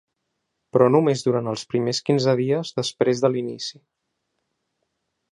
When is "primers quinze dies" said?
1.73-2.71